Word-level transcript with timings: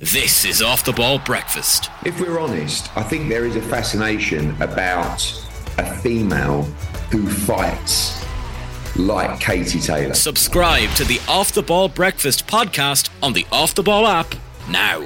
This 0.00 0.44
is 0.44 0.62
Off 0.62 0.84
the 0.84 0.92
Ball 0.92 1.18
Breakfast. 1.18 1.90
If 2.06 2.20
we're 2.20 2.38
honest, 2.38 2.96
I 2.96 3.02
think 3.02 3.28
there 3.28 3.44
is 3.44 3.56
a 3.56 3.60
fascination 3.62 4.50
about 4.62 5.20
a 5.76 5.92
female 5.96 6.62
who 7.10 7.28
fights 7.28 8.24
like 8.96 9.40
Katie 9.40 9.80
Taylor. 9.80 10.14
Subscribe 10.14 10.88
to 10.90 11.04
the 11.04 11.20
Off 11.26 11.50
the 11.50 11.64
Ball 11.64 11.88
Breakfast 11.88 12.46
podcast 12.46 13.10
on 13.24 13.32
the 13.32 13.44
Off 13.50 13.74
the 13.74 13.82
Ball 13.82 14.06
app 14.06 14.36
now. 14.70 15.00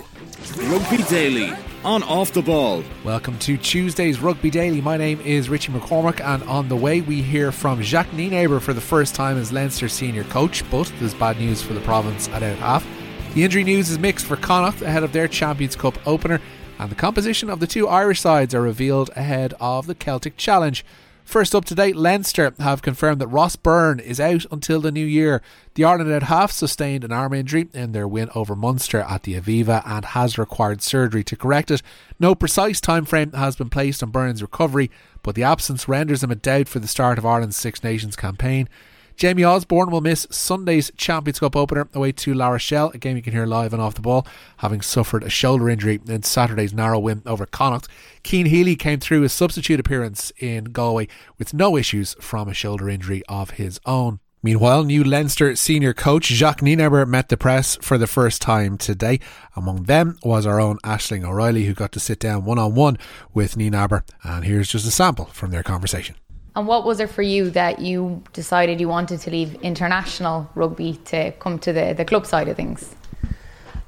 Rugby 0.59 1.03
Daily 1.05 1.55
on 1.85 2.03
Off 2.03 2.35
the 2.35 2.43
Ball. 2.43 2.85
Welcome 3.03 3.39
to 3.39 3.57
Tuesday's 3.57 4.21
Rugby 4.21 4.51
Daily. 4.51 4.83
My 4.83 4.99
name 4.99 5.23
is 5.23 5.49
Richie 5.49 5.73
McCormack, 5.73 6.21
and 6.21 6.43
on 6.43 6.69
the 6.69 6.77
way 6.77 7.01
we 7.01 7.23
hear 7.23 7.51
from 7.51 7.81
Jacques 7.81 8.11
Nienaber 8.11 8.61
for 8.61 8.75
the 8.75 8.81
first 8.83 9.15
time 9.15 9.39
as 9.39 9.53
Leinster 9.53 9.89
senior 9.89 10.25
coach, 10.25 10.71
but 10.71 10.93
there's 10.99 11.15
bad 11.15 11.39
news 11.39 11.63
for 11.63 11.73
the 11.73 11.81
province 11.81 12.29
at 12.29 12.43
out 12.43 12.59
half. 12.59 13.02
The 13.35 13.45
injury 13.45 13.65
news 13.65 13.89
is 13.89 13.99
mixed 13.99 14.27
for 14.27 14.37
Connacht 14.37 14.83
ahead 14.83 15.03
of 15.03 15.15
their 15.15 15.27
Champions 15.27 15.75
Cup 15.75 15.97
opener, 16.07 16.39
and 16.79 16.91
the 16.91 16.95
composition 16.95 17.49
of 17.49 17.61
the 17.61 17.67
two 17.67 17.89
Irish 17.89 18.21
sides 18.21 18.55
are 18.55 18.61
revealed 18.61 19.09
ahead 19.17 19.55
of 19.59 19.87
the 19.87 19.95
Celtic 19.95 20.37
Challenge. 20.37 20.85
First 21.25 21.55
up 21.55 21.65
to 21.67 21.75
date, 21.75 21.97
Leinster 21.97 22.53
have 22.59 22.83
confirmed 22.83 23.23
that 23.23 23.29
Ross 23.29 23.57
Byrne 23.57 24.01
is 24.01 24.21
out 24.21 24.45
until 24.51 24.83
the 24.83 24.93
new 24.93 25.07
year. 25.07 25.41
The 25.77 25.85
Ireland 25.85 26.13
out 26.13 26.25
half 26.25 26.53
sustained 26.53 27.05
an 27.05 27.13
arm 27.13 27.33
injury 27.33 27.69
in 27.73 27.93
their 27.93 28.07
win 28.07 28.29
over 28.35 28.55
Munster 28.55 29.01
at 29.01 29.23
the 29.23 29.41
Aviva 29.41 29.83
and 29.87 30.05
has 30.05 30.37
required 30.37 30.83
surgery 30.83 31.25
to 31.25 31.35
correct 31.35 31.71
it. 31.71 31.81
No 32.21 32.35
precise 32.35 32.83
time 32.83 33.07
frame 33.07 33.33
has 33.33 33.57
been 33.57 33.71
placed 33.71 34.03
on 34.03 34.11
Byrne's 34.11 34.43
recovery, 34.43 34.91
but 35.23 35.37
the 35.37 35.45
absence 35.45 35.89
renders 35.89 36.23
him 36.23 36.31
a 36.31 36.35
doubt 36.35 36.69
for 36.69 36.81
the 36.81 36.87
start 36.89 37.17
of 37.17 37.25
Ireland's 37.25 37.57
Six 37.57 37.83
Nations 37.83 38.15
campaign. 38.15 38.69
Jamie 39.17 39.45
Osborne 39.45 39.91
will 39.91 40.01
miss 40.01 40.27
Sunday's 40.31 40.91
Champions 40.97 41.41
Cup 41.41 41.57
opener 41.57 41.89
away 41.95 42.13
to 42.13 42.35
La 42.35 42.49
Rochelle, 42.49 42.91
a 42.95 42.99
game 42.99 43.17
you 43.17 43.23
can 43.23 43.33
hear 43.33 43.47
live 43.47 43.73
and 43.73 43.83
off 43.83 43.95
the 43.95 44.01
ball, 44.01 44.27
having 44.59 44.81
suffered 44.81 45.23
a 45.23 45.31
shoulder 45.31 45.69
injury 45.69 46.01
in 46.07 46.23
Saturday's 46.23 46.73
narrow 46.73 46.99
win 46.99 47.23
over 47.27 47.47
Connacht. 47.47 47.89
Cian 48.25 48.47
Healy 48.47 48.77
came 48.77 49.01
through 49.01 49.23
his 49.23 49.33
substitute 49.33 49.81
appearance 49.81 50.33
in 50.39 50.65
Galway 50.65 51.09
with 51.39 51.55
no 51.55 51.77
issues 51.77 52.15
from 52.21 52.49
a 52.49 52.55
shoulder 52.55 52.89
injury 52.89 53.23
of 53.29 53.51
his 53.51 53.81
own. 53.87 54.21
Meanwhile, 54.45 54.83
new 54.83 55.05
Leinster 55.05 55.55
senior 55.55 55.95
coach 55.95 56.27
Jacques 56.27 56.63
Nienaber 56.63 57.07
met 57.07 57.29
the 57.29 57.37
press 57.37 57.77
for 57.77 57.97
the 57.97 58.09
first 58.09 58.43
time 58.43 58.77
today. 58.77 59.21
Among 59.55 59.85
them 59.85 60.19
was 60.25 60.47
our 60.47 60.61
own 60.61 60.79
Aisling 60.79 61.25
O'Reilly, 61.25 61.67
who 61.67 61.75
got 61.75 61.93
to 61.93 62.01
sit 62.01 62.19
down 62.19 62.45
one 62.45 62.59
on 62.59 62.75
one 62.75 62.99
with 63.33 63.55
Nienaber. 63.55 64.03
And 64.25 64.45
here's 64.45 64.69
just 64.69 64.87
a 64.87 64.91
sample 64.91 65.27
from 65.27 65.53
their 65.53 65.63
conversation. 65.63 66.17
And 66.55 66.67
what 66.67 66.85
was 66.85 67.01
it 67.01 67.09
for 67.09 67.23
you 67.23 67.51
that 67.51 67.79
you 67.79 68.23
decided 68.33 68.81
you 68.81 68.89
wanted 68.89 69.21
to 69.21 69.31
leave 69.31 69.55
international 69.63 70.51
rugby 70.55 70.95
to 71.07 71.33
come 71.33 71.59
to 71.61 71.73
the, 71.73 71.95
the 71.95 72.05
club 72.05 72.27
side 72.27 72.49
of 72.49 72.57
things? 72.57 72.95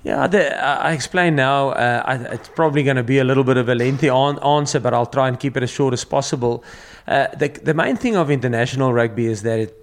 Yeah, 0.03 0.27
the, 0.27 0.63
I 0.63 0.93
explain 0.93 1.35
now. 1.35 1.71
Uh, 1.71 2.03
I, 2.05 2.15
it's 2.35 2.49
probably 2.49 2.83
going 2.83 2.97
to 2.97 3.03
be 3.03 3.19
a 3.19 3.25
little 3.25 3.45
bit 3.45 3.57
of 3.57 3.69
a 3.69 3.75
lengthy 3.75 4.09
on, 4.09 4.39
answer, 4.43 4.81
but 4.81 4.93
I'll 4.93 5.07
try 5.07 5.29
and 5.29 5.41
keep 5.41 5.57
it 5.57 5.63
as 5.63 5.71
short 5.71 5.95
as 5.95 6.05
possible. 6.05 6.63
Uh, 7.07 7.29
the, 7.37 7.49
the 7.49 7.75
main 7.75 7.97
thing 7.97 8.17
of 8.17 8.31
international 8.31 8.93
rugby 8.93 9.27
is 9.27 9.43
that 9.43 9.59
it, 9.59 9.81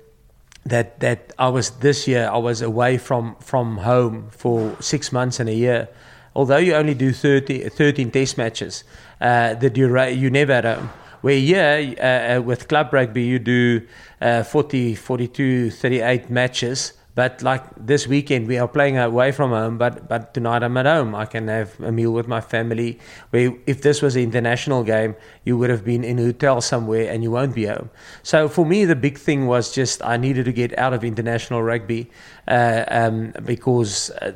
that 0.63 0.99
that 0.99 1.33
I 1.39 1.49
was 1.49 1.71
this 1.71 2.07
year 2.07 2.29
I 2.31 2.37
was 2.37 2.61
away 2.61 2.99
from 2.99 3.35
from 3.39 3.77
home 3.77 4.29
for 4.29 4.79
six 4.79 5.11
months 5.11 5.39
and 5.39 5.49
a 5.49 5.53
year. 5.53 5.89
Although 6.35 6.57
you 6.57 6.75
only 6.75 6.93
do 6.93 7.11
30, 7.11 7.69
13 7.69 8.11
test 8.11 8.37
matches, 8.37 8.83
uh, 9.19 9.55
the 9.55 9.71
dura- 9.71 10.11
you 10.11 10.29
never 10.29 10.53
at 10.53 10.65
home. 10.65 10.89
Where 11.21 11.37
here 11.37 11.95
uh, 11.99 12.37
uh, 12.37 12.41
with 12.41 12.67
club 12.67 12.91
rugby, 12.93 13.23
you 13.23 13.39
do 13.39 13.87
uh, 14.19 14.43
40, 14.43 14.95
42, 14.95 15.69
38 15.69 16.29
matches. 16.29 16.93
But 17.13 17.41
like 17.41 17.63
this 17.77 18.07
weekend, 18.07 18.47
we 18.47 18.57
are 18.57 18.67
playing 18.67 18.97
away 18.97 19.31
from 19.31 19.51
home. 19.51 19.77
But 19.77 20.07
but 20.07 20.33
tonight 20.33 20.63
I'm 20.63 20.77
at 20.77 20.85
home. 20.85 21.13
I 21.13 21.25
can 21.25 21.47
have 21.47 21.79
a 21.79 21.91
meal 21.91 22.11
with 22.11 22.27
my 22.27 22.41
family. 22.41 22.99
Where 23.31 23.53
if 23.67 23.81
this 23.81 24.01
was 24.01 24.15
an 24.15 24.23
international 24.23 24.83
game, 24.83 25.15
you 25.43 25.57
would 25.57 25.69
have 25.69 25.83
been 25.83 26.03
in 26.03 26.19
a 26.19 26.23
hotel 26.23 26.61
somewhere 26.61 27.11
and 27.11 27.23
you 27.23 27.31
won't 27.31 27.55
be 27.55 27.65
home. 27.65 27.89
So 28.23 28.47
for 28.47 28.65
me, 28.65 28.85
the 28.85 28.95
big 28.95 29.17
thing 29.17 29.47
was 29.47 29.73
just 29.73 30.03
I 30.03 30.17
needed 30.17 30.45
to 30.45 30.53
get 30.53 30.77
out 30.77 30.93
of 30.93 31.03
international 31.03 31.63
rugby 31.63 32.09
uh, 32.47 32.85
um, 32.87 33.33
because 33.45 34.09
uh, 34.21 34.31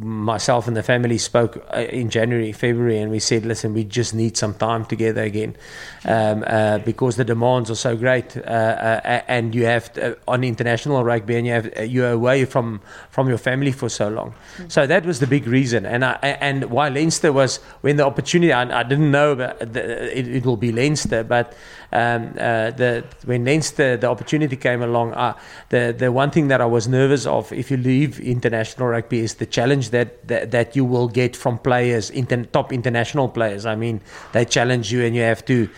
myself 0.00 0.66
and 0.68 0.76
the 0.76 0.82
family 0.82 1.18
spoke 1.18 1.64
uh, 1.74 1.80
in 1.80 2.10
January, 2.10 2.52
February, 2.52 2.98
and 2.98 3.10
we 3.10 3.18
said, 3.18 3.44
listen, 3.44 3.74
we 3.74 3.84
just 3.84 4.14
need 4.14 4.36
some 4.36 4.54
time 4.54 4.84
together 4.84 5.22
again 5.22 5.56
um, 6.04 6.44
uh, 6.46 6.78
because 6.78 7.16
the 7.16 7.24
demands 7.24 7.70
are 7.70 7.74
so 7.74 7.96
great, 7.96 8.36
uh, 8.36 8.40
uh, 8.40 9.22
and 9.28 9.54
you 9.54 9.64
have 9.64 9.92
to, 9.92 10.16
on 10.26 10.44
international 10.44 11.04
rugby, 11.04 11.36
and 11.36 11.46
you 11.46 11.52
have 11.52 11.90
you're 11.90 12.17
away 12.18 12.44
from 12.44 12.80
from 13.10 13.28
your 13.28 13.38
family 13.38 13.72
for 13.72 13.88
so 13.88 14.06
long. 14.08 14.30
Mm-hmm. 14.30 14.68
So 14.68 14.86
that 14.86 15.02
was 15.04 15.16
the 15.20 15.26
big 15.36 15.46
reason, 15.46 15.86
and 15.86 16.04
I, 16.04 16.14
and 16.48 16.58
while 16.76 16.92
Leinster 16.92 17.32
was 17.32 17.50
when 17.84 17.96
the 17.96 18.06
opportunity, 18.06 18.52
I, 18.52 18.62
I 18.80 18.82
didn't 18.82 19.10
know 19.10 19.34
that 19.34 19.76
it, 20.18 20.26
it, 20.38 20.42
will 20.46 20.56
be 20.56 20.70
Leinster, 20.72 21.24
but 21.24 21.46
um, 21.92 22.32
the 22.80 23.04
when 23.24 23.44
Leinster 23.44 23.96
the 23.96 24.08
opportunity 24.08 24.56
came 24.56 24.82
along, 24.82 25.08
the 25.68 25.94
the 25.96 26.10
one 26.12 26.30
thing 26.30 26.48
that 26.48 26.60
I 26.60 26.66
was 26.66 26.88
nervous 26.88 27.26
of 27.26 27.52
if 27.52 27.70
you 27.70 27.76
leave 27.76 28.20
international 28.20 28.88
rugby 28.88 29.20
is 29.20 29.34
the 29.34 29.46
challenge 29.46 29.90
that, 29.90 30.26
that, 30.28 30.50
that 30.50 30.76
you 30.76 30.84
will 30.84 31.08
get 31.08 31.36
from 31.36 31.58
players, 31.58 32.10
inter, 32.10 32.44
top 32.44 32.72
international 32.72 33.28
players. 33.28 33.66
I 33.66 33.74
mean, 33.74 34.00
they 34.32 34.44
challenge 34.44 34.92
you 34.92 35.04
and 35.04 35.14
you 35.14 35.22
have 35.22 35.44
to 35.46 35.68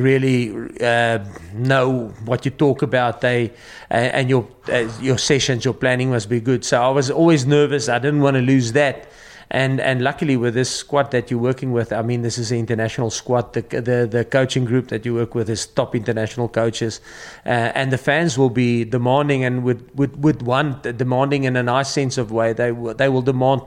really 0.00 0.52
uh, 0.80 1.24
know 1.54 2.08
what 2.24 2.44
you 2.44 2.50
talk 2.50 2.82
about. 2.82 3.20
They 3.20 3.50
uh, 3.90 3.94
and 3.94 4.28
your 4.28 4.48
uh, 4.68 4.88
your 5.00 5.18
sessions, 5.18 5.64
your 5.64 5.74
planning 5.74 6.10
must 6.10 6.28
be 6.28 6.40
good. 6.40 6.64
So 6.64 6.82
I 6.82 6.88
was 6.88 7.10
always 7.10 7.46
nervous. 7.46 7.88
I 7.88 7.98
didn't 7.98 8.20
want 8.20 8.36
to 8.36 8.42
lose 8.42 8.72
that 8.72 9.06
and 9.50 9.80
and 9.80 10.02
luckily 10.02 10.36
with 10.36 10.54
this 10.54 10.70
squad 10.70 11.10
that 11.10 11.30
you're 11.30 11.40
working 11.40 11.72
with, 11.72 11.92
I 11.92 12.02
mean, 12.02 12.22
this 12.22 12.38
is 12.38 12.52
an 12.52 12.58
international 12.58 13.10
squad. 13.10 13.52
The 13.52 13.62
the, 13.62 14.08
the 14.10 14.24
coaching 14.24 14.64
group 14.64 14.88
that 14.88 15.04
you 15.04 15.14
work 15.14 15.34
with 15.34 15.50
is 15.50 15.66
top 15.66 15.94
international 15.96 16.48
coaches, 16.48 17.00
uh, 17.44 17.48
and 17.74 17.92
the 17.92 17.98
fans 17.98 18.38
will 18.38 18.50
be 18.50 18.84
demanding 18.84 19.44
and 19.44 19.64
would 19.64 19.98
would 19.98 20.22
would 20.22 20.42
want 20.42 20.82
demanding 20.82 21.44
in 21.44 21.56
a 21.56 21.62
nice 21.64 21.90
sense 21.90 22.16
of 22.16 22.30
way. 22.30 22.52
They 22.52 22.70
they 22.96 23.08
will 23.08 23.22
demand 23.22 23.62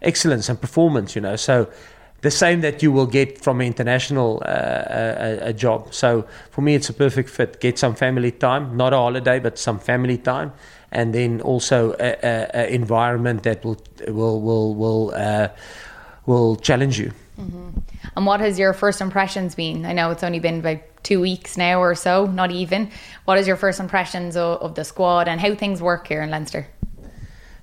excellence 0.00 0.48
and 0.48 0.58
performance. 0.58 1.14
You 1.14 1.20
know, 1.20 1.36
so 1.36 1.68
the 2.20 2.30
same 2.30 2.60
that 2.62 2.82
you 2.82 2.90
will 2.90 3.06
get 3.06 3.38
from 3.38 3.60
an 3.60 3.66
international 3.66 4.42
uh, 4.44 4.50
a, 4.50 5.38
a, 5.48 5.52
job. 5.52 5.94
So 5.94 6.26
for 6.50 6.62
me, 6.62 6.74
it's 6.74 6.88
a 6.88 6.92
perfect 6.92 7.28
fit. 7.30 7.60
Get 7.60 7.78
some 7.78 7.94
family 7.94 8.32
time, 8.32 8.76
not 8.76 8.92
a 8.92 8.96
holiday, 8.96 9.38
but 9.38 9.58
some 9.58 9.78
family 9.78 10.18
time, 10.18 10.52
and 10.90 11.14
then 11.14 11.40
also 11.40 11.92
an 11.94 12.66
environment 12.72 13.44
that 13.44 13.64
will 13.64 13.80
will 14.08 14.40
will 14.40 14.74
will 14.74 15.12
uh, 15.14 15.48
will 16.26 16.56
challenge 16.56 16.98
you. 16.98 17.12
Mm-hmm. 17.40 17.78
And 18.16 18.26
what 18.26 18.40
has 18.40 18.58
your 18.58 18.72
first 18.72 19.00
impressions 19.00 19.54
been? 19.54 19.86
I 19.86 19.92
know 19.92 20.10
it's 20.10 20.24
only 20.24 20.40
been 20.40 20.58
about 20.58 20.80
two 21.04 21.20
weeks 21.20 21.56
now 21.56 21.80
or 21.80 21.94
so, 21.94 22.26
not 22.26 22.50
even. 22.50 22.90
What 23.26 23.38
is 23.38 23.46
your 23.46 23.56
first 23.56 23.78
impressions 23.78 24.36
of, 24.36 24.60
of 24.60 24.74
the 24.74 24.84
squad 24.84 25.28
and 25.28 25.40
how 25.40 25.54
things 25.54 25.80
work 25.80 26.08
here 26.08 26.22
in 26.22 26.30
Leinster? 26.30 26.66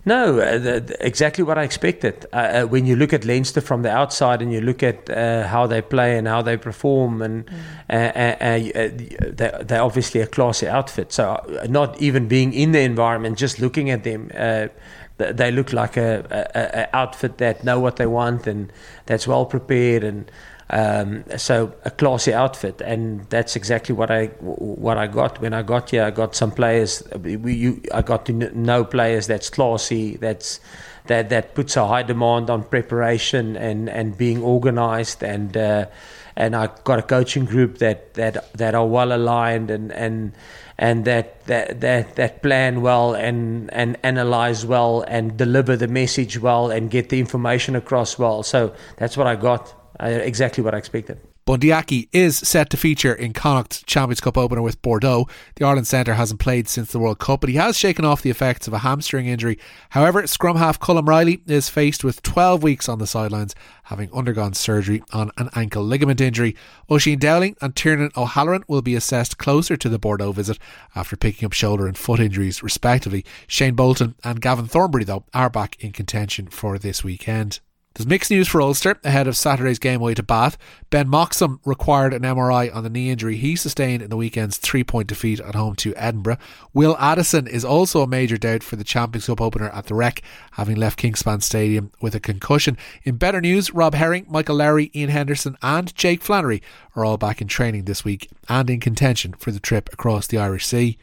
No, 0.08 0.40
uh, 0.40 0.60
the, 0.60 0.98
exactly 1.00 1.44
what 1.44 1.58
I 1.58 1.64
expected. 1.64 2.28
Uh, 2.32 2.36
uh, 2.36 2.66
when 2.68 2.86
you 2.86 2.96
look 2.96 3.12
at 3.12 3.26
Leinster 3.26 3.60
from 3.60 3.82
the 3.82 3.90
outside 3.90 4.40
and 4.40 4.54
you 4.54 4.62
look 4.62 4.84
at 4.84 5.10
uh, 5.10 5.48
how 5.48 5.66
they 5.66 5.82
play 5.82 6.16
and 6.16 6.28
how 6.28 6.44
they 6.44 6.58
perform, 6.58 7.22
and 7.22 7.46
mm. 7.48 7.54
Uh, 7.88 9.32
they're, 9.32 9.64
they're, 9.64 9.82
obviously 9.82 10.22
a 10.22 10.28
classy 10.28 10.68
outfit. 10.68 11.12
So, 11.12 11.44
not 11.70 12.00
even 12.02 12.28
being 12.28 12.54
in 12.54 12.72
the 12.72 12.82
environment, 12.82 13.38
just 13.38 13.60
looking 13.60 13.92
at 13.92 14.04
them, 14.04 14.30
they 15.18 15.52
look 15.52 15.72
like 15.72 15.98
a, 15.98 16.26
a, 16.56 16.80
a, 16.82 16.96
outfit 16.96 17.38
that 17.38 17.64
know 17.64 17.80
what 17.80 17.96
they 17.98 18.06
want 18.06 18.48
and 18.48 18.72
that's 19.06 19.28
well 19.28 19.46
prepared 19.46 20.04
and 20.04 20.30
um, 20.70 21.24
so 21.38 21.74
a 21.86 21.92
classy 21.92 22.34
outfit, 22.34 22.82
and 22.82 23.22
that's 23.30 23.56
exactly 23.56 23.94
what 23.94 24.10
I 24.10 24.28
what 24.40 24.98
I 24.98 25.06
got 25.08 25.40
when 25.40 25.54
I 25.54 25.62
got 25.62 25.92
here. 25.92 26.04
I 26.04 26.12
got 26.12 26.36
some 26.36 26.52
players. 26.52 27.04
We, 27.20 27.54
you, 27.54 27.82
I 27.94 28.02
got 28.02 28.26
to 28.28 28.34
know 28.34 28.84
players 28.84 29.28
that's 29.28 29.50
classy. 29.50 30.18
That's 30.18 30.60
that 31.06 31.30
that 31.30 31.54
puts 31.54 31.78
a 31.78 31.86
high 31.86 32.02
demand 32.02 32.50
on 32.50 32.64
preparation 32.64 33.56
and 33.56 33.90
and 33.90 34.18
being 34.18 34.42
organised 34.44 35.24
and. 35.24 35.56
Uh, 35.56 35.86
and 36.38 36.54
I 36.54 36.70
got 36.84 37.00
a 37.00 37.02
coaching 37.02 37.46
group 37.46 37.78
that 37.78 38.16
that 38.16 38.52
that 38.58 38.76
are 38.76 38.86
well 38.86 39.14
aligned 39.14 39.72
and 39.72 39.90
and 39.94 40.34
and 40.78 41.06
that 41.06 41.46
that 41.46 41.80
that, 41.80 42.18
that 42.18 42.42
plan 42.44 42.82
well 42.82 43.14
and 43.14 43.74
and 43.74 43.96
analyze 44.04 44.66
well 44.66 45.06
and 45.08 45.38
deliver 45.38 45.78
the 45.78 45.88
message 45.88 46.38
well 46.38 46.72
and 46.72 46.92
get 46.92 47.08
the 47.08 47.22
information 47.22 47.74
across 47.74 48.20
well. 48.20 48.44
So 48.44 48.76
that's 48.98 49.16
what 49.16 49.28
I 49.28 49.38
got 49.38 49.74
uh, 50.00 50.08
exactly 50.08 50.64
what 50.64 50.74
I 50.74 50.78
expected. 50.78 51.20
Bundee 51.46 51.72
Aki 51.72 52.10
is 52.12 52.40
set 52.40 52.72
to 52.72 52.78
feature 52.78 53.14
in 53.14 53.32
Connacht's 53.32 53.84
Champions 53.84 54.20
Cup 54.20 54.36
opener 54.36 54.64
with 54.64 54.82
Bordeaux. 54.82 55.28
The 55.58 55.66
Ireland 55.66 55.86
centre 55.86 56.16
hasn't 56.16 56.40
played 56.40 56.68
since 56.68 56.92
the 56.92 56.98
World 56.98 57.20
Cup, 57.20 57.42
but 57.42 57.52
he 57.52 57.58
has 57.58 57.78
shaken 57.78 58.04
off 58.04 58.24
the 58.24 58.32
effects 58.32 58.68
of 58.68 58.74
a 58.74 58.80
hamstring 58.80 59.28
injury. 59.28 59.60
However, 59.92 60.26
scrum 60.26 60.58
half 60.58 60.80
Colm 60.80 61.08
Reilly 61.08 61.44
is 61.46 61.70
faced 61.70 62.04
with 62.04 62.24
12 62.24 62.64
weeks 62.64 62.90
on 62.90 62.98
the 62.98 63.06
sidelines, 63.06 63.54
having 63.84 64.12
undergone 64.12 64.56
surgery 64.56 65.04
on 65.14 65.30
an 65.38 65.52
ankle 65.54 65.84
ligament 65.84 66.20
injury. 66.20 66.56
Oisín 66.90 67.20
Dowling 67.20 67.56
and 67.62 67.76
Tiernan 67.76 68.10
O'Halloran 68.18 68.64
will 68.68 68.82
be 68.82 68.96
assessed 68.96 69.38
closer 69.38 69.78
to 69.78 69.88
the 69.88 70.00
Bordeaux 70.00 70.32
visit 70.32 70.58
after 70.96 71.16
picking 71.16 71.46
up 71.46 71.54
shoulder 71.54 71.86
and 71.86 71.96
foot 71.96 72.20
injuries, 72.20 72.64
respectively. 72.64 73.24
Shayne 73.46 73.76
Bolton 73.76 74.16
and 74.24 74.42
Gavin 74.42 74.66
Thornbury, 74.66 75.04
though, 75.04 75.26
are 75.32 75.52
back 75.52 75.76
in 75.80 75.92
contention 75.92 76.48
for 76.48 76.80
this 76.80 77.04
weekend. 77.04 77.60
There's 77.96 78.08
mixed 78.08 78.30
news 78.30 78.50
for 78.50 78.62
Ulster 78.62 79.00
ahead 79.06 79.26
of 79.26 79.38
Saturday's 79.38 79.80
game 79.80 80.02
away 80.02 80.16
to 80.16 80.24
Bath. 80.24 80.58
Ben 80.90 81.08
Moxham 81.08 81.62
required 81.64 82.14
an 82.14 82.24
MRI 82.24 82.74
on 82.76 82.84
the 82.84 82.90
knee 82.90 83.10
injury 83.10 83.38
he 83.38 83.56
sustained 83.56 84.02
in 84.02 84.10
the 84.10 84.18
weekend's 84.18 84.58
three 84.58 84.84
point 84.84 85.08
defeat 85.08 85.40
at 85.40 85.56
home 85.56 85.78
to 85.78 85.96
Edinburgh. 85.96 86.38
Will 86.74 86.98
Addison 87.00 87.48
is 87.48 87.64
also 87.64 88.02
a 88.02 88.08
major 88.08 88.36
doubt 88.36 88.64
for 88.64 88.76
the 88.76 88.84
Champions 88.84 89.28
Cup 89.28 89.40
opener 89.40 89.70
at 89.70 89.86
the 89.86 89.96
Rec, 89.96 90.22
having 90.52 90.76
left 90.76 91.00
Kingspan 91.00 91.42
Stadium 91.42 91.90
with 92.02 92.14
a 92.14 92.20
concussion. 92.20 92.78
In 93.06 93.16
better 93.16 93.40
news, 93.40 93.72
Rob 93.72 93.94
Herring, 93.94 94.26
Michael 94.28 94.58
Lowry, 94.58 94.92
Ian 94.94 95.10
Henderson, 95.10 95.58
and 95.62 95.96
Jake 95.96 96.22
Flannery 96.22 96.62
are 96.98 97.06
all 97.06 97.16
back 97.16 97.40
in 97.40 97.48
training 97.48 97.86
this 97.86 98.04
week 98.04 98.30
and 98.50 98.70
in 98.70 98.82
contention 98.82 99.36
for 99.36 99.52
the 99.52 99.60
trip 99.62 99.88
across 99.94 100.28
the 100.28 100.38
Irish 100.38 100.66
Sea. 100.66 100.98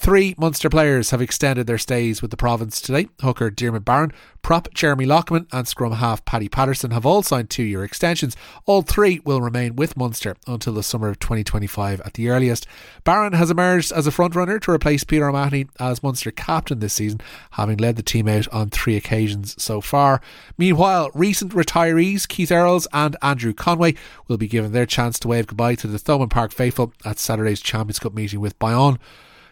Three 0.00 0.34
Munster 0.38 0.70
players 0.70 1.10
have 1.10 1.20
extended 1.20 1.66
their 1.66 1.76
stays 1.76 2.22
with 2.22 2.30
the 2.30 2.36
province 2.38 2.80
today. 2.80 3.08
Hooker 3.20 3.50
Diarmuid 3.50 3.84
Barron, 3.84 4.14
prop 4.40 4.72
Jeremy 4.72 5.04
Loughman, 5.04 5.46
and 5.52 5.68
scrum 5.68 5.92
half 5.92 6.24
Paddy 6.24 6.48
Patterson 6.48 6.92
have 6.92 7.04
all 7.04 7.22
signed 7.22 7.50
two 7.50 7.64
year 7.64 7.84
extensions. 7.84 8.34
All 8.64 8.80
three 8.80 9.20
will 9.26 9.42
remain 9.42 9.76
with 9.76 9.98
Munster 9.98 10.36
until 10.46 10.72
the 10.72 10.82
summer 10.82 11.10
of 11.10 11.18
2025 11.18 12.00
at 12.00 12.14
the 12.14 12.30
earliest. 12.30 12.66
Barron 13.04 13.34
has 13.34 13.50
emerged 13.50 13.92
as 13.92 14.06
a 14.06 14.10
frontrunner 14.10 14.58
to 14.62 14.70
replace 14.70 15.04
Peter 15.04 15.28
O'Mahony 15.28 15.66
as 15.78 16.02
Munster 16.02 16.30
captain 16.30 16.78
this 16.78 16.94
season, 16.94 17.20
having 17.50 17.76
led 17.76 17.96
the 17.96 18.02
team 18.02 18.26
out 18.26 18.48
on 18.48 18.70
three 18.70 18.96
occasions 18.96 19.62
so 19.62 19.82
far. 19.82 20.22
Meanwhile, 20.56 21.10
recent 21.12 21.52
retirees 21.52 22.26
Keith 22.26 22.50
Earls 22.50 22.88
and 22.94 23.18
Andrew 23.20 23.52
Conway 23.52 23.96
will 24.28 24.38
be 24.38 24.48
given 24.48 24.72
their 24.72 24.86
chance 24.86 25.18
to 25.18 25.28
wave 25.28 25.48
goodbye 25.48 25.74
to 25.74 25.86
the 25.86 25.98
Thomond 25.98 26.30
Park 26.30 26.52
faithful 26.52 26.94
at 27.04 27.18
Saturday's 27.18 27.60
Champions 27.60 27.98
Cup 27.98 28.14
meeting 28.14 28.40
with 28.40 28.58
Bayonne. 28.58 28.98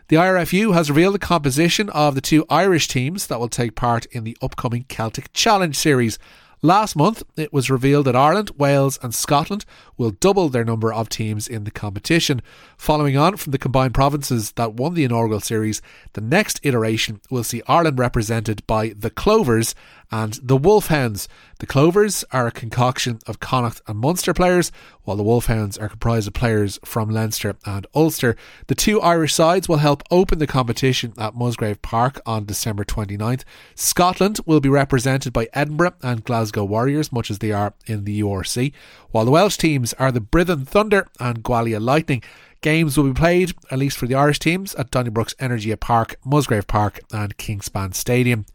The 0.09 0.17
IRFU 0.17 0.73
has 0.73 0.89
revealed 0.89 1.17
the 1.17 1.19
composition 1.19 1.91
of 1.91 2.15
the 2.15 2.23
two 2.23 2.47
Irish 2.49 2.89
teams 2.89 3.27
that 3.27 3.39
will 3.39 3.51
take 3.51 3.75
part 3.75 4.07
in 4.07 4.25
the 4.25 4.39
upcoming 4.41 4.87
Celtic 4.89 5.31
Challenge 5.35 5.77
Series. 5.77 6.19
Last 6.63 6.97
month, 6.97 7.23
it 7.37 7.53
was 7.53 7.69
revealed 7.69 8.07
that 8.07 8.17
Ireland, 8.17 8.53
Wales, 8.57 8.99
and 9.03 9.15
Scotland 9.15 9.67
will 9.99 10.13
double 10.13 10.49
their 10.49 10.65
number 10.65 10.91
of 10.91 11.11
teams 11.11 11.47
in 11.47 11.65
the 11.65 11.71
competition. 11.71 12.41
Following 12.79 13.19
on 13.19 13.37
from 13.37 13.51
the 13.51 13.59
combined 13.59 13.93
provinces 13.93 14.53
that 14.53 14.73
won 14.73 14.95
the 14.95 15.05
inaugural 15.05 15.41
series, 15.41 15.83
the 16.15 16.23
next 16.23 16.59
iteration 16.63 17.21
will 17.31 17.45
see 17.45 17.61
Ireland 17.69 17.99
represented 17.99 18.67
by 18.67 18.95
the 18.97 19.11
Clovers 19.11 19.75
and 20.11 20.35
the 20.43 20.57
Wolfhounds. 20.57 21.29
The 21.59 21.67
Clovers 21.67 22.25
are 22.33 22.47
a 22.47 22.53
concoction 22.53 23.19
of 23.27 23.41
Connacht 23.41 23.83
and 23.87 23.99
Munster 23.99 24.33
players, 24.33 24.71
while 25.03 25.17
the 25.17 25.23
Wolfhounds 25.23 25.77
are 25.79 25.89
comprised 25.89 26.29
of 26.29 26.35
players 26.35 26.79
from 26.85 27.11
Leinster 27.11 27.57
and 27.65 27.87
Ulster. 27.95 28.37
The 28.69 28.75
two 28.75 29.01
Irish 29.01 29.35
sides 29.35 29.69
will 29.69 29.79
help 29.79 30.03
open 30.11 30.39
the 30.39 30.47
competition 30.47 31.13
at 31.19 31.35
Musgrave 31.35 31.83
Park 31.83 32.21
on 32.25 32.45
December 32.45 32.85
29th. 32.85 33.45
Scotland 33.75 34.39
will 34.47 34.61
be 34.61 34.69
represented 34.69 35.33
by 35.33 35.49
Edinburgh 35.53 35.95
and 36.03 36.25
Glasgow 36.25 36.65
Warriors, 36.65 37.13
much 37.13 37.31
as 37.31 37.39
they 37.39 37.53
are 37.53 37.75
in 37.87 38.05
the 38.05 38.21
URC, 38.21 38.73
while 39.11 39.25
the 39.25 39.31
Welsh 39.31 39.57
teams 39.57 39.93
are 39.95 40.13
the 40.13 40.21
Brython 40.21 40.67
Thunder 40.67 41.07
and 41.19 41.43
Gwalia 41.43 41.81
Lightning. 41.81 42.23
Games 42.61 42.97
will 42.97 43.05
be 43.05 43.13
played, 43.13 43.53
at 43.71 43.79
least 43.79 43.97
for 43.97 44.07
the 44.07 44.17
Irish 44.17 44.41
teams, 44.41 44.75
at 44.75 44.91
Donnybrook's 44.91 45.35
Energia 45.35 45.79
Park, 45.79 46.17
Musgrave 46.25 46.67
Park, 46.67 46.99
and 47.13 47.37
Kingspan 47.37 47.95
Stadium. 47.95 48.47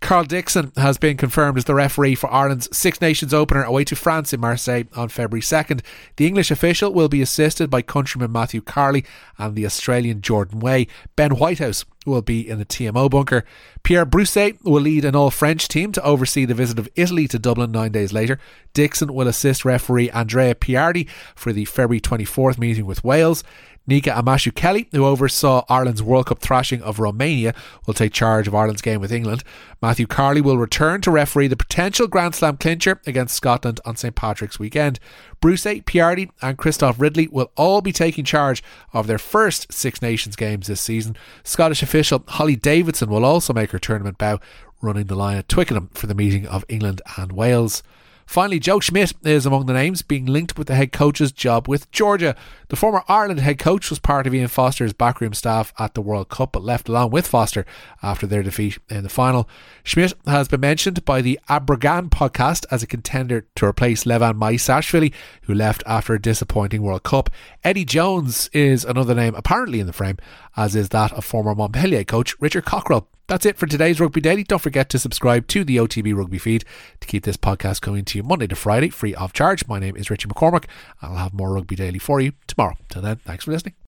Karl 0.00 0.24
Dickson 0.24 0.72
has 0.76 0.96
been 0.96 1.16
confirmed 1.16 1.58
as 1.58 1.64
the 1.64 1.74
referee 1.74 2.14
for 2.14 2.32
Ireland's 2.32 2.74
Six 2.76 3.00
Nations 3.00 3.34
opener 3.34 3.64
away 3.64 3.84
to 3.84 3.96
France 3.96 4.32
in 4.32 4.40
Marseille 4.40 4.84
on 4.94 5.08
February 5.08 5.42
2nd. 5.42 5.80
The 6.16 6.26
English 6.26 6.50
official 6.50 6.92
will 6.92 7.08
be 7.08 7.20
assisted 7.20 7.68
by 7.68 7.82
countryman 7.82 8.30
Matthew 8.30 8.60
Carley 8.60 9.04
and 9.38 9.54
the 9.54 9.66
Australian 9.66 10.20
Jordan 10.22 10.60
Way. 10.60 10.86
Ben 11.16 11.32
Whitehouse 11.32 11.84
will 12.06 12.22
be 12.22 12.48
in 12.48 12.58
the 12.58 12.64
TMO 12.64 13.10
bunker. 13.10 13.44
Pierre 13.82 14.06
Brousset 14.06 14.62
will 14.64 14.80
lead 14.80 15.04
an 15.04 15.16
all 15.16 15.30
French 15.30 15.68
team 15.68 15.92
to 15.92 16.02
oversee 16.02 16.44
the 16.44 16.54
visit 16.54 16.78
of 16.78 16.88
Italy 16.94 17.28
to 17.28 17.38
Dublin 17.38 17.72
nine 17.72 17.92
days 17.92 18.12
later. 18.12 18.38
Dickson 18.72 19.12
will 19.12 19.28
assist 19.28 19.64
referee 19.64 20.10
Andrea 20.10 20.54
Piardi 20.54 21.08
for 21.34 21.52
the 21.52 21.64
February 21.64 22.00
24th 22.00 22.58
meeting 22.58 22.86
with 22.86 23.04
Wales. 23.04 23.42
Nika 23.88 24.10
Amashukeli, 24.10 24.86
who 24.92 25.06
oversaw 25.06 25.64
Ireland's 25.66 26.02
World 26.02 26.26
Cup 26.26 26.40
thrashing 26.40 26.82
of 26.82 26.98
Romania, 26.98 27.54
will 27.86 27.94
take 27.94 28.12
charge 28.12 28.46
of 28.46 28.54
Ireland's 28.54 28.82
game 28.82 29.00
with 29.00 29.10
England. 29.10 29.42
Matthew 29.80 30.06
Carley 30.06 30.42
will 30.42 30.58
return 30.58 31.00
to 31.00 31.10
referee 31.10 31.48
the 31.48 31.56
potential 31.56 32.06
Grand 32.06 32.34
Slam 32.34 32.58
clincher 32.58 33.00
against 33.06 33.34
Scotland 33.34 33.80
on 33.86 33.96
St 33.96 34.14
Patrick's 34.14 34.58
weekend. 34.58 35.00
Brousset, 35.40 35.86
Piardi, 35.86 36.28
and 36.42 36.58
Christophe 36.58 37.00
Ridley 37.00 37.28
will 37.28 37.50
all 37.56 37.80
be 37.80 37.92
taking 37.92 38.26
charge 38.26 38.62
of 38.92 39.06
their 39.06 39.18
first 39.18 39.72
Six 39.72 40.02
Nations 40.02 40.36
games 40.36 40.66
this 40.66 40.82
season. 40.82 41.16
Scottish 41.42 41.82
official 41.82 42.22
Holly 42.28 42.56
Davidson 42.56 43.08
will 43.08 43.24
also 43.24 43.54
make 43.54 43.70
her 43.70 43.78
tournament 43.78 44.18
bow, 44.18 44.38
running 44.82 45.06
the 45.06 45.16
line 45.16 45.38
at 45.38 45.48
Twickenham 45.48 45.88
for 45.94 46.06
the 46.06 46.14
meeting 46.14 46.46
of 46.46 46.62
England 46.68 47.00
and 47.16 47.32
Wales. 47.32 47.82
Finally, 48.28 48.58
Joe 48.58 48.78
Schmidt 48.78 49.14
is 49.24 49.46
among 49.46 49.64
the 49.64 49.72
names 49.72 50.02
being 50.02 50.26
linked 50.26 50.58
with 50.58 50.66
the 50.66 50.74
head 50.74 50.92
coach's 50.92 51.32
job 51.32 51.66
with 51.66 51.90
Georgia. 51.90 52.36
The 52.68 52.76
former 52.76 53.02
Ireland 53.08 53.40
head 53.40 53.58
coach 53.58 53.88
was 53.88 53.98
part 53.98 54.26
of 54.26 54.34
Ian 54.34 54.48
Foster's 54.48 54.92
backroom 54.92 55.32
staff 55.32 55.72
at 55.78 55.94
the 55.94 56.02
World 56.02 56.28
Cup, 56.28 56.52
but 56.52 56.62
left 56.62 56.86
along 56.86 57.12
with 57.12 57.26
Foster 57.26 57.64
after 58.02 58.26
their 58.26 58.42
defeat 58.42 58.76
in 58.90 59.04
the 59.04 59.08
final. 59.08 59.48
Schmidt 59.84 60.12
has 60.26 60.48
been 60.48 60.60
mentioned 60.60 61.02
by 61.06 61.22
the 61.22 61.40
Abrogan 61.48 62.10
podcast 62.10 62.66
as 62.70 62.82
a 62.82 62.86
contender 62.86 63.46
to 63.54 63.64
replace 63.64 64.04
Levan 64.04 64.38
Maisashvili, 64.38 65.14
who 65.44 65.54
left 65.54 65.82
after 65.86 66.12
a 66.12 66.20
disappointing 66.20 66.82
World 66.82 67.04
Cup. 67.04 67.30
Eddie 67.64 67.86
Jones 67.86 68.50
is 68.52 68.84
another 68.84 69.14
name 69.14 69.34
apparently 69.34 69.80
in 69.80 69.86
the 69.86 69.94
frame, 69.94 70.18
as 70.54 70.76
is 70.76 70.90
that 70.90 71.12
of 71.14 71.24
former 71.24 71.54
Montpellier 71.54 72.04
coach 72.04 72.38
Richard 72.38 72.66
Cockerill. 72.66 73.06
That's 73.28 73.44
it 73.44 73.58
for 73.58 73.66
today's 73.66 74.00
Rugby 74.00 74.22
Daily. 74.22 74.42
Don't 74.42 74.58
forget 74.58 74.88
to 74.88 74.98
subscribe 74.98 75.48
to 75.48 75.62
the 75.62 75.76
OTB 75.76 76.14
Rugby 76.14 76.38
feed 76.38 76.64
to 77.00 77.06
keep 77.06 77.24
this 77.24 77.36
podcast 77.36 77.82
coming 77.82 78.06
to 78.06 78.16
you 78.16 78.24
Monday 78.24 78.46
to 78.46 78.56
Friday, 78.56 78.88
free 78.88 79.14
of 79.14 79.34
charge. 79.34 79.68
My 79.68 79.78
name 79.78 79.96
is 79.96 80.08
Richie 80.08 80.28
McCormack. 80.28 80.64
I'll 81.02 81.16
have 81.16 81.34
more 81.34 81.52
Rugby 81.52 81.76
Daily 81.76 81.98
for 81.98 82.20
you 82.20 82.32
tomorrow. 82.58 82.76
Till 82.88 83.02
then, 83.02 83.16
thanks 83.24 83.44
for 83.44 83.52
listening. 83.52 83.74